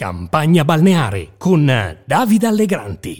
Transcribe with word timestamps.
Campagna 0.00 0.64
balneare 0.64 1.30
con 1.38 1.66
Davide 2.04 2.46
Allegranti. 2.46 3.16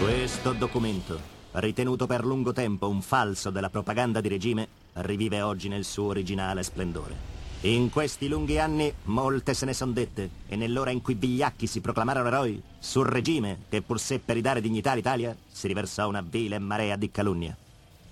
Questo 0.00 0.52
documento, 0.54 1.20
ritenuto 1.50 2.06
per 2.06 2.24
lungo 2.24 2.54
tempo 2.54 2.88
un 2.88 3.02
falso 3.02 3.50
della 3.50 3.68
propaganda 3.68 4.22
di 4.22 4.28
regime, 4.28 4.68
rivive 4.94 5.42
oggi 5.42 5.68
nel 5.68 5.84
suo 5.84 6.06
originale 6.06 6.62
splendore. 6.62 7.14
In 7.60 7.90
questi 7.90 8.28
lunghi 8.28 8.58
anni 8.58 8.90
molte 9.04 9.52
se 9.52 9.66
ne 9.66 9.74
son 9.74 9.92
dette 9.92 10.30
e 10.48 10.56
nell'ora 10.56 10.88
in 10.88 11.02
cui 11.02 11.12
vigliacchi 11.12 11.66
si 11.66 11.82
proclamarono 11.82 12.28
eroi, 12.28 12.62
sul 12.78 13.04
regime, 13.04 13.64
che 13.68 13.82
pur 13.82 14.00
seppe 14.00 14.32
ridare 14.32 14.62
dignità 14.62 14.92
all'Italia, 14.92 15.36
si 15.46 15.66
riversò 15.66 16.08
una 16.08 16.24
vile 16.26 16.58
marea 16.58 16.96
di 16.96 17.10
calunnia. 17.10 17.54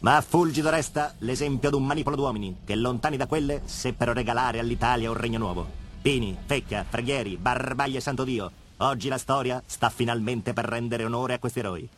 Ma 0.00 0.20
fulgido 0.20 0.68
resta 0.68 1.14
l'esempio 1.20 1.70
d'un 1.70 1.86
manipolo 1.86 2.16
d'uomini 2.16 2.58
che, 2.66 2.74
lontani 2.76 3.16
da 3.16 3.26
quelle, 3.26 3.62
seppero 3.64 4.12
regalare 4.12 4.58
all'Italia 4.58 5.08
un 5.08 5.16
regno 5.16 5.38
nuovo. 5.38 5.84
Pini, 6.06 6.38
Fecchia, 6.46 6.86
Freghieri, 6.88 7.36
Barbaglia 7.36 7.98
e 7.98 8.00
Santo 8.00 8.22
Dio. 8.22 8.48
Oggi 8.76 9.08
la 9.08 9.18
storia 9.18 9.60
sta 9.66 9.90
finalmente 9.90 10.52
per 10.52 10.64
rendere 10.64 11.04
onore 11.04 11.34
a 11.34 11.40
questi 11.40 11.58
eroi. 11.58 11.88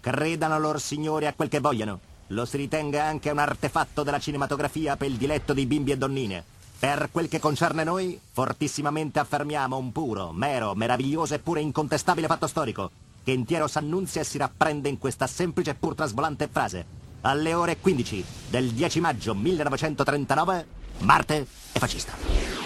Credano 0.00 0.58
lor 0.58 0.80
signori 0.80 1.26
a 1.26 1.34
quel 1.34 1.50
che 1.50 1.60
vogliano. 1.60 2.00
Lo 2.28 2.46
si 2.46 2.56
ritenga 2.56 3.04
anche 3.04 3.28
un 3.28 3.36
artefatto 3.36 4.02
della 4.02 4.18
cinematografia 4.18 4.96
per 4.96 5.10
il 5.10 5.18
diletto 5.18 5.52
di 5.52 5.66
bimbi 5.66 5.90
e 5.90 5.98
donnine. 5.98 6.42
Per 6.78 7.10
quel 7.12 7.28
che 7.28 7.38
concerne 7.38 7.84
noi, 7.84 8.18
fortissimamente 8.32 9.18
affermiamo 9.18 9.76
un 9.76 9.92
puro, 9.92 10.32
mero, 10.32 10.74
meraviglioso 10.74 11.34
e 11.34 11.38
pure 11.38 11.60
incontestabile 11.60 12.28
fatto 12.28 12.46
storico, 12.46 12.90
che 13.22 13.32
intiero 13.32 13.66
s'annunzia 13.66 14.22
e 14.22 14.24
si 14.24 14.38
rapprende 14.38 14.88
in 14.88 14.96
questa 14.96 15.26
semplice 15.26 15.72
e 15.72 15.74
pur 15.74 15.94
trasvolante 15.94 16.48
frase. 16.50 16.86
Alle 17.20 17.52
ore 17.52 17.76
15 17.76 18.24
del 18.48 18.70
10 18.70 19.00
maggio 19.00 19.34
1939, 19.34 20.66
Marte 21.00 21.46
è 21.72 21.78
fascista. 21.78 22.59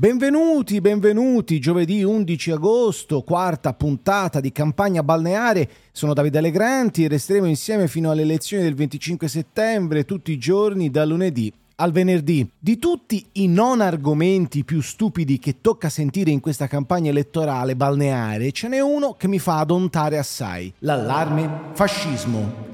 Benvenuti, 0.00 0.80
benvenuti, 0.80 1.60
giovedì 1.60 2.02
11 2.02 2.52
agosto, 2.52 3.20
quarta 3.20 3.74
puntata 3.74 4.40
di 4.40 4.50
campagna 4.50 5.02
balneare. 5.02 5.68
Sono 5.92 6.14
Davide 6.14 6.38
Allegranti 6.38 7.04
e 7.04 7.08
resteremo 7.08 7.44
insieme 7.44 7.86
fino 7.86 8.10
alle 8.10 8.22
elezioni 8.22 8.62
del 8.62 8.74
25 8.74 9.28
settembre, 9.28 10.06
tutti 10.06 10.32
i 10.32 10.38
giorni 10.38 10.90
da 10.90 11.04
lunedì 11.04 11.52
al 11.74 11.92
venerdì. 11.92 12.50
Di 12.58 12.78
tutti 12.78 13.26
i 13.32 13.46
non 13.46 13.82
argomenti 13.82 14.64
più 14.64 14.80
stupidi 14.80 15.38
che 15.38 15.60
tocca 15.60 15.90
sentire 15.90 16.30
in 16.30 16.40
questa 16.40 16.66
campagna 16.66 17.10
elettorale 17.10 17.76
balneare, 17.76 18.52
ce 18.52 18.68
n'è 18.68 18.80
uno 18.80 19.16
che 19.18 19.28
mi 19.28 19.38
fa 19.38 19.58
adontare 19.58 20.16
assai: 20.16 20.72
l'allarme 20.78 21.72
fascismo. 21.74 22.68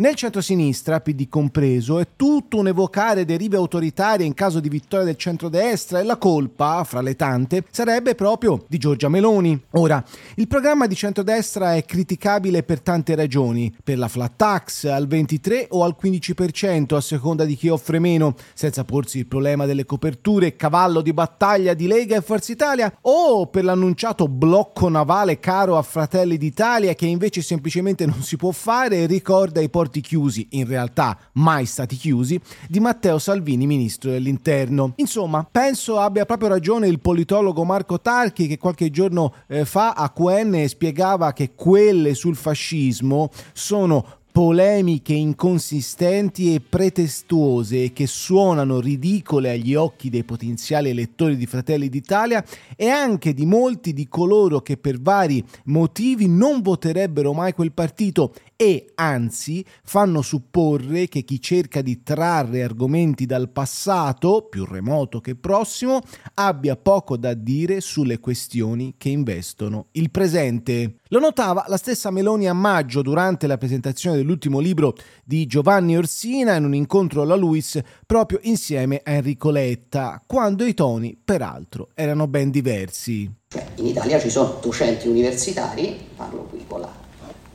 Nel 0.00 0.14
centro-sinistra, 0.14 1.02
PD 1.02 1.28
compreso, 1.28 1.98
è 1.98 2.06
tutto 2.16 2.56
un 2.56 2.68
evocare 2.68 3.26
derive 3.26 3.58
autoritarie 3.58 4.24
in 4.24 4.32
caso 4.32 4.58
di 4.58 4.70
vittoria 4.70 5.04
del 5.04 5.18
centrodestra 5.18 6.00
e 6.00 6.04
la 6.04 6.16
colpa, 6.16 6.84
fra 6.84 7.02
le 7.02 7.16
tante, 7.16 7.64
sarebbe 7.70 8.14
proprio 8.14 8.64
di 8.66 8.78
Giorgia 8.78 9.10
Meloni. 9.10 9.62
Ora, 9.72 10.02
il 10.36 10.48
programma 10.48 10.86
di 10.86 10.94
centrodestra 10.94 11.74
è 11.74 11.84
criticabile 11.84 12.62
per 12.62 12.80
tante 12.80 13.14
ragioni, 13.14 13.70
per 13.84 13.98
la 13.98 14.08
flat 14.08 14.32
tax 14.36 14.84
al 14.84 15.06
23 15.06 15.66
o 15.68 15.84
al 15.84 15.94
15% 16.02 16.94
a 16.94 17.00
seconda 17.02 17.44
di 17.44 17.54
chi 17.54 17.68
offre 17.68 17.98
meno, 17.98 18.36
senza 18.54 18.84
porsi 18.84 19.18
il 19.18 19.26
problema 19.26 19.66
delle 19.66 19.84
coperture, 19.84 20.56
cavallo 20.56 21.02
di 21.02 21.12
battaglia 21.12 21.74
di 21.74 21.86
Lega 21.86 22.16
e 22.16 22.22
Forza 22.22 22.52
Italia, 22.52 22.90
o 23.02 23.48
per 23.48 23.64
l'annunciato 23.64 24.28
blocco 24.28 24.88
navale 24.88 25.38
caro 25.40 25.76
a 25.76 25.82
Fratelli 25.82 26.38
d'Italia 26.38 26.94
che 26.94 27.04
invece 27.04 27.42
semplicemente 27.42 28.06
non 28.06 28.22
si 28.22 28.38
può 28.38 28.50
fare 28.50 29.02
e 29.02 29.06
ricorda 29.06 29.60
i 29.60 29.68
porti 29.68 29.88
porti 29.90 30.00
chiusi, 30.00 30.46
in 30.50 30.66
realtà 30.66 31.18
mai 31.32 31.66
stati 31.66 31.96
chiusi, 31.96 32.40
di 32.68 32.78
Matteo 32.78 33.18
Salvini, 33.18 33.66
ministro 33.66 34.12
dell'interno. 34.12 34.92
Insomma, 34.96 35.46
penso 35.50 35.98
abbia 35.98 36.24
proprio 36.24 36.48
ragione 36.48 36.86
il 36.86 37.00
politologo 37.00 37.64
Marco 37.64 38.00
Tarchi 38.00 38.46
che 38.46 38.56
qualche 38.56 38.90
giorno 38.90 39.34
eh, 39.48 39.64
fa 39.64 39.92
a 39.92 40.10
QN 40.10 40.64
spiegava 40.68 41.32
che 41.32 41.52
quelle 41.54 42.14
sul 42.14 42.36
fascismo 42.36 43.30
sono 43.52 44.19
polemiche 44.32 45.12
inconsistenti 45.12 46.54
e 46.54 46.60
pretestuose 46.60 47.92
che 47.92 48.06
suonano 48.06 48.78
ridicole 48.78 49.50
agli 49.50 49.74
occhi 49.74 50.08
dei 50.08 50.24
potenziali 50.24 50.90
elettori 50.90 51.36
di 51.36 51.46
Fratelli 51.46 51.88
d'Italia 51.88 52.44
e 52.76 52.88
anche 52.88 53.34
di 53.34 53.44
molti 53.44 53.92
di 53.92 54.06
coloro 54.08 54.60
che 54.60 54.76
per 54.76 55.00
vari 55.00 55.44
motivi 55.64 56.28
non 56.28 56.62
voterebbero 56.62 57.32
mai 57.32 57.52
quel 57.52 57.72
partito 57.72 58.32
e 58.60 58.92
anzi 58.94 59.64
fanno 59.82 60.20
supporre 60.20 61.08
che 61.08 61.22
chi 61.22 61.40
cerca 61.40 61.80
di 61.80 62.02
trarre 62.02 62.62
argomenti 62.62 63.24
dal 63.24 63.48
passato, 63.48 64.48
più 64.50 64.66
remoto 64.66 65.20
che 65.20 65.34
prossimo, 65.34 66.00
abbia 66.34 66.76
poco 66.76 67.16
da 67.16 67.32
dire 67.32 67.80
sulle 67.80 68.18
questioni 68.18 68.94
che 68.98 69.08
investono 69.08 69.86
il 69.92 70.10
presente. 70.10 70.96
Lo 71.08 71.20
notava 71.20 71.64
la 71.68 71.78
stessa 71.78 72.10
Meloni 72.10 72.48
a 72.48 72.52
maggio 72.52 73.00
durante 73.00 73.46
la 73.46 73.56
presentazione 73.56 74.19
dell'ultimo 74.20 74.58
libro 74.60 74.94
di 75.24 75.46
Giovanni 75.46 75.96
Orsina 75.96 76.56
in 76.56 76.64
un 76.64 76.74
incontro 76.74 77.22
alla 77.22 77.34
Luis 77.34 77.80
proprio 78.06 78.38
insieme 78.42 79.00
a 79.02 79.12
Enrico 79.12 79.50
Letta, 79.50 80.22
quando 80.26 80.64
i 80.64 80.74
toni 80.74 81.18
peraltro 81.22 81.88
erano 81.94 82.28
ben 82.28 82.50
diversi. 82.50 83.30
In 83.76 83.86
Italia 83.86 84.18
ci 84.20 84.30
sono 84.30 84.58
docenti 84.60 85.08
universitari, 85.08 85.98
parlo 86.14 86.42
qui 86.44 86.64
con 86.66 86.80
la, 86.80 86.92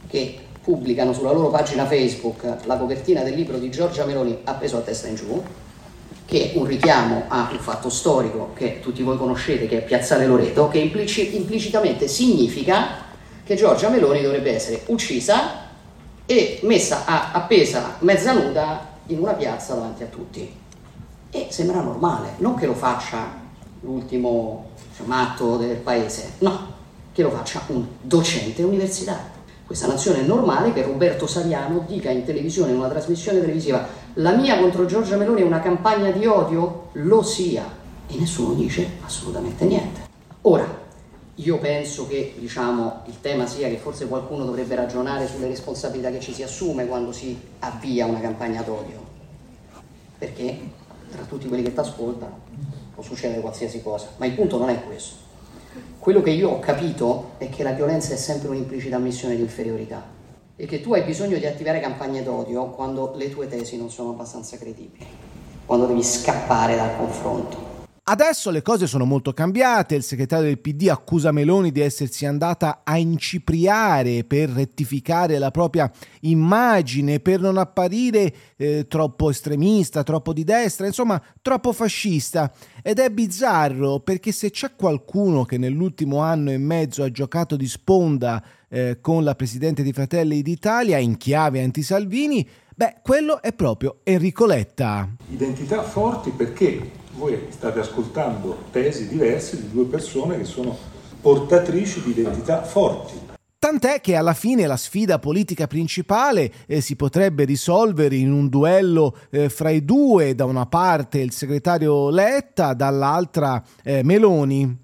che 0.08 0.40
pubblicano 0.62 1.14
sulla 1.14 1.32
loro 1.32 1.50
pagina 1.50 1.86
Facebook 1.86 2.44
la 2.66 2.78
copertina 2.78 3.22
del 3.22 3.36
libro 3.36 3.58
di 3.58 3.70
Giorgia 3.70 4.04
Meloni 4.04 4.40
appeso 4.44 4.78
a 4.78 4.82
testa 4.82 5.08
in 5.08 5.16
giù, 5.16 5.42
che 6.26 6.52
è 6.52 6.58
un 6.58 6.66
richiamo 6.66 7.26
a 7.28 7.50
un 7.52 7.60
fatto 7.60 7.90
storico 7.90 8.52
che 8.56 8.80
tutti 8.82 9.04
voi 9.04 9.16
conoscete, 9.16 9.68
che 9.68 9.78
è 9.78 9.84
Piazzale 9.84 10.26
Loreto, 10.26 10.68
che 10.68 10.80
implici- 10.80 11.36
implicitamente 11.36 12.08
significa 12.08 13.04
che 13.44 13.56
Giorgia 13.56 13.90
Meloni 13.90 14.22
dovrebbe 14.22 14.54
essere 14.54 14.82
uccisa 14.88 15.65
e 16.26 16.60
messa 16.64 17.06
a, 17.06 17.32
appesa 17.32 17.96
mezza 18.00 18.34
nuda 18.34 18.94
in 19.08 19.20
una 19.20 19.34
piazza 19.34 19.74
davanti 19.74 20.04
a 20.04 20.08
tutti. 20.08 20.54
E 21.32 21.48
sembra 21.50 21.82
normale, 21.82 22.34
non 22.38 22.56
che 22.56 22.66
lo 22.66 22.74
faccia 22.74 23.44
l'ultimo 23.82 24.70
matto 25.04 25.58
del 25.58 25.78
paese, 25.78 26.34
no, 26.40 26.74
che 27.12 27.22
lo 27.22 27.30
faccia 27.30 27.62
un 27.68 27.86
docente 28.02 28.64
universitario 28.64 29.36
questa 29.66 29.88
nazione 29.88 30.20
è 30.20 30.24
normale 30.24 30.72
che 30.74 30.84
Roberto 30.84 31.26
Saviano 31.26 31.84
dica 31.88 32.12
in 32.12 32.24
televisione, 32.24 32.72
in 32.72 32.78
una 32.78 32.88
trasmissione 32.88 33.40
televisiva, 33.40 33.88
la 34.14 34.36
mia 34.36 34.60
contro 34.60 34.86
Giorgia 34.86 35.18
Meloni 35.18 35.42
è 35.42 35.44
una 35.44 35.60
campagna 35.60 36.12
di 36.12 36.24
odio? 36.28 36.90
Lo 36.94 37.24
sia. 37.24 37.64
E 38.08 38.16
nessuno 38.16 38.54
dice 38.54 38.88
assolutamente 39.04 39.66
niente. 39.66 40.02
Ora, 40.42 40.84
io 41.36 41.58
penso 41.58 42.08
che 42.08 42.34
diciamo, 42.38 43.02
il 43.08 43.20
tema 43.20 43.46
sia 43.46 43.68
che 43.68 43.76
forse 43.76 44.08
qualcuno 44.08 44.46
dovrebbe 44.46 44.76
ragionare 44.76 45.28
sulle 45.28 45.48
responsabilità 45.48 46.10
che 46.10 46.22
ci 46.22 46.34
si 46.34 46.44
assume 46.44 46.88
quando 46.88 47.12
si 47.12 47.38
avvia 47.60 48.06
una 48.06 48.22
campagna 48.22 48.62
d'odio. 48.62 49.04
Perché 50.18 50.60
tra 51.12 51.24
tutti 51.24 51.48
quelli 51.48 51.64
che 51.64 51.74
ti 51.74 51.80
ascoltano 51.80 52.40
può 52.94 53.04
succedere 53.04 53.42
qualsiasi 53.42 53.84
cosa. 53.84 54.08
Ma 54.16 54.26
il 54.26 54.34
punto 54.34 54.58
non 54.58 54.70
è 54.70 54.82
questo. 54.86 55.24
Quello 56.00 56.22
che 56.22 56.30
io 56.30 56.52
ho 56.52 56.60
capito 56.60 57.32
è 57.38 57.50
che 57.50 57.64
la 57.64 57.72
violenza 57.72 58.14
è 58.14 58.18
sempre 58.18 58.48
un'implicita 58.48 58.96
ammissione 58.96 59.36
di 59.36 59.42
inferiorità 59.42 60.14
e 60.56 60.66
che 60.66 60.80
tu 60.80 60.94
hai 60.94 61.04
bisogno 61.04 61.38
di 61.38 61.46
attivare 61.46 61.82
campagne 61.82 62.24
d'odio 62.24 62.70
quando 62.70 63.12
le 63.16 63.30
tue 63.30 63.50
tesi 63.50 63.76
non 63.76 63.90
sono 63.90 64.12
abbastanza 64.12 64.56
credibili, 64.58 65.06
quando 65.66 65.86
devi 65.86 66.02
scappare 66.02 66.78
dal 66.78 66.96
confronto. 66.96 67.75
Adesso 68.08 68.52
le 68.52 68.62
cose 68.62 68.86
sono 68.86 69.04
molto 69.04 69.34
cambiate, 69.34 69.96
il 69.96 70.04
segretario 70.04 70.46
del 70.46 70.60
PD 70.60 70.90
accusa 70.90 71.32
Meloni 71.32 71.72
di 71.72 71.80
essersi 71.80 72.28
andata 72.28 72.82
a 72.84 73.00
incipriare 73.00 74.24
per 74.26 74.50
rettificare 74.50 75.40
la 75.40 75.50
propria 75.50 75.92
immagine, 76.20 77.20
per 77.20 77.40
non 77.40 77.58
apparire 77.58 78.32
eh, 78.58 78.86
troppo 78.88 79.32
estremista, 79.32 80.04
troppo 80.04 80.34
di 80.34 80.44
destra, 80.44 80.86
insomma 80.86 81.20
troppo 81.42 81.74
fascista. 81.74 82.54
Ed 82.84 83.00
è 83.00 83.10
bizzarro 83.10 84.02
perché 84.02 84.32
se 84.32 84.52
c'è 84.52 84.76
qualcuno 84.76 85.44
che 85.44 85.58
nell'ultimo 85.58 86.20
anno 86.20 86.52
e 86.52 86.60
mezzo 86.60 87.02
ha 87.02 87.10
giocato 87.10 87.56
di 87.56 87.68
sponda 87.68 88.44
eh, 88.70 89.00
con 89.02 89.24
la 89.24 89.34
Presidente 89.34 89.82
di 89.82 89.94
Fratelli 89.94 90.44
d'Italia 90.44 91.00
in 91.00 91.18
chiave 91.18 91.64
anti-Salvini, 91.64 92.48
beh, 92.76 92.98
quello 93.02 93.42
è 93.42 93.52
proprio 93.52 94.02
Enrico 94.04 94.46
Letta. 94.46 95.10
Identità 95.32 95.82
forti 95.82 96.30
perché 96.30 97.02
voi 97.18 97.48
state 97.50 97.80
ascoltando 97.80 98.64
tesi 98.72 99.08
diverse 99.08 99.62
di 99.62 99.72
due 99.72 99.86
persone 99.86 100.38
che 100.38 100.46
sono 100.46 100.78
portatrici 101.22 102.02
di 102.04 102.12
identità 102.12 102.64
forti. 102.64 103.34
Tant'è 103.58 104.00
che 104.00 104.16
alla 104.16 104.36
fine 104.36 104.68
la 104.68 104.78
sfida 104.78 105.18
politica 105.18 105.66
principale 105.66 106.52
eh, 106.68 106.82
si 106.82 106.96
potrebbe 106.96 107.46
risolvere 107.46 108.16
in 108.16 108.32
un 108.32 108.48
duello 108.48 109.18
eh, 109.32 109.50
fra 109.50 109.72
i 109.72 109.84
due, 109.84 110.36
da 110.36 110.46
una 110.46 110.68
parte 110.68 111.20
il 111.20 111.32
segretario 111.32 112.12
Letta, 112.12 112.76
dall'altra 112.76 113.64
eh, 113.84 114.04
Meloni. 114.04 114.82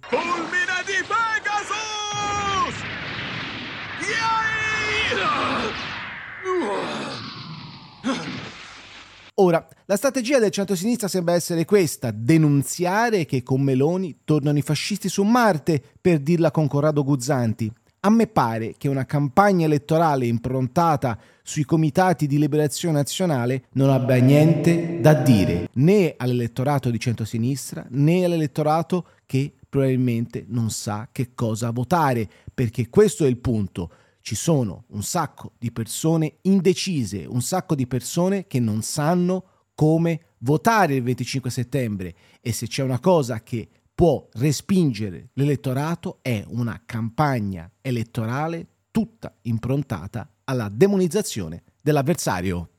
Ora, 9.41 9.67
la 9.85 9.95
strategia 9.95 10.37
del 10.37 10.51
centro-sinistra 10.51 11.07
sembra 11.07 11.33
essere 11.33 11.65
questa, 11.65 12.11
denunziare 12.11 13.25
che 13.25 13.41
con 13.41 13.59
Meloni 13.59 14.19
tornano 14.23 14.59
i 14.59 14.61
fascisti 14.61 15.09
su 15.09 15.23
Marte, 15.23 15.81
per 15.99 16.19
dirla 16.19 16.51
con 16.51 16.67
Corrado 16.67 17.03
Guzzanti. 17.03 17.71
A 18.01 18.11
me 18.11 18.27
pare 18.27 18.75
che 18.77 18.87
una 18.87 19.07
campagna 19.07 19.65
elettorale 19.65 20.27
improntata 20.27 21.17
sui 21.41 21.65
comitati 21.65 22.27
di 22.27 22.37
liberazione 22.37 22.93
nazionale 22.97 23.63
non 23.71 23.89
abbia 23.89 24.17
niente 24.17 24.99
da 25.01 25.15
dire 25.15 25.69
né 25.73 26.13
all'elettorato 26.17 26.91
di 26.91 26.99
centrosinistra 26.99 27.83
né 27.89 28.23
all'elettorato 28.23 29.07
che 29.25 29.51
probabilmente 29.67 30.45
non 30.49 30.69
sa 30.69 31.09
che 31.11 31.31
cosa 31.33 31.71
votare, 31.71 32.29
perché 32.53 32.89
questo 32.89 33.25
è 33.25 33.27
il 33.27 33.37
punto. 33.37 33.89
Ci 34.21 34.35
sono 34.35 34.85
un 34.89 35.03
sacco 35.03 35.53
di 35.57 35.71
persone 35.71 36.37
indecise, 36.43 37.25
un 37.25 37.41
sacco 37.41 37.75
di 37.75 37.87
persone 37.87 38.47
che 38.47 38.59
non 38.59 38.81
sanno 38.81 39.45
come 39.73 40.35
votare 40.39 40.95
il 40.95 41.03
25 41.03 41.49
settembre 41.49 42.15
e 42.39 42.51
se 42.51 42.67
c'è 42.67 42.83
una 42.83 42.99
cosa 42.99 43.41
che 43.41 43.67
può 43.93 44.27
respingere 44.33 45.29
l'elettorato 45.33 46.19
è 46.21 46.43
una 46.47 46.81
campagna 46.85 47.69
elettorale 47.81 48.67
tutta 48.91 49.35
improntata 49.43 50.29
alla 50.43 50.69
demonizzazione 50.69 51.63
dell'avversario. 51.81 52.69